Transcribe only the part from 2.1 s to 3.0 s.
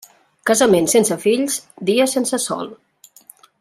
sense sol.